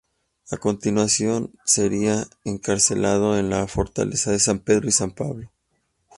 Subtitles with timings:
[0.49, 5.51] A continuación sería encarcelado en la fortaleza de San Pedro y San Pablo.